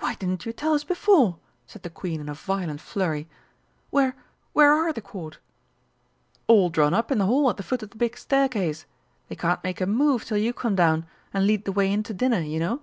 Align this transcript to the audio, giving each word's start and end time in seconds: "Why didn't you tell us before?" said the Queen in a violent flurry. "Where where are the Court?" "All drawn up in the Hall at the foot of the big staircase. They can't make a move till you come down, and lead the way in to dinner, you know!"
"Why 0.00 0.12
didn't 0.12 0.44
you 0.44 0.52
tell 0.52 0.74
us 0.74 0.84
before?" 0.84 1.38
said 1.66 1.82
the 1.82 1.88
Queen 1.88 2.20
in 2.20 2.28
a 2.28 2.34
violent 2.34 2.82
flurry. 2.82 3.30
"Where 3.88 4.14
where 4.52 4.74
are 4.74 4.92
the 4.92 5.00
Court?" 5.00 5.38
"All 6.48 6.68
drawn 6.68 6.92
up 6.92 7.10
in 7.10 7.16
the 7.16 7.24
Hall 7.24 7.48
at 7.48 7.56
the 7.56 7.62
foot 7.62 7.82
of 7.82 7.88
the 7.88 7.96
big 7.96 8.18
staircase. 8.18 8.84
They 9.28 9.36
can't 9.36 9.64
make 9.64 9.80
a 9.80 9.86
move 9.86 10.26
till 10.26 10.36
you 10.36 10.52
come 10.52 10.74
down, 10.76 11.06
and 11.32 11.46
lead 11.46 11.64
the 11.64 11.72
way 11.72 11.90
in 11.90 12.02
to 12.02 12.12
dinner, 12.12 12.40
you 12.40 12.60
know!" 12.60 12.82